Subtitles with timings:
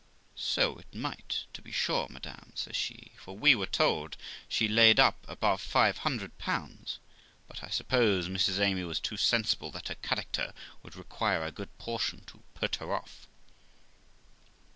[0.35, 4.17] 'So it might, to be sure, madam', says she, 'for we were told
[4.49, 6.31] she laid up above 500;
[7.47, 11.77] but, I suppose, Mrs Amy was too sensible that her character would require a good
[11.77, 13.27] portion to put her off.'